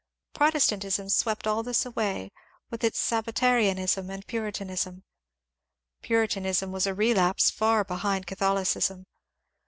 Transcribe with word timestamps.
Protestant 0.33 0.83
ism 0.83 1.09
swept 1.09 1.45
all 1.45 1.61
this 1.61 1.85
away 1.85 2.31
with 2.71 2.83
its 2.83 2.97
Sabbatarianism 2.97 4.09
and 4.09 4.25
Puri 4.25 4.51
tanism. 4.51 5.03
Puritanism 6.01 6.71
was 6.71 6.87
a 6.87 6.95
relapse 6.95 7.51
far 7.51 7.83
behind 7.83 8.25
Catholicism. 8.25 9.05